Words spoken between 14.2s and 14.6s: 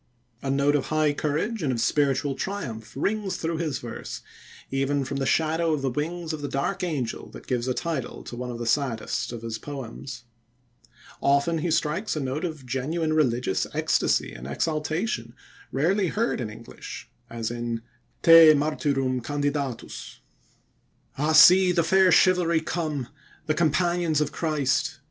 and